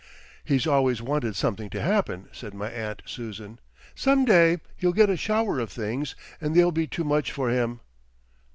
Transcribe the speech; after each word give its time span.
"He's 0.43 0.65
always 0.65 0.99
wanting 0.99 1.33
something 1.33 1.69
to 1.69 1.79
happen," 1.79 2.27
said 2.31 2.55
my 2.55 2.71
aunt 2.71 3.03
Susan. 3.05 3.59
"Some 3.93 4.25
day 4.25 4.57
he'll 4.75 4.93
get 4.93 5.11
a 5.11 5.15
shower 5.15 5.59
of 5.59 5.71
things 5.71 6.15
and 6.41 6.55
they'll 6.55 6.71
be 6.71 6.87
too 6.87 7.03
much 7.03 7.31
for 7.31 7.51
him." 7.51 7.81